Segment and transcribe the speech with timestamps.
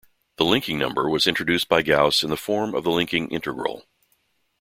[0.37, 3.85] The linking number was introduced by Gauss in the form of the linking integral.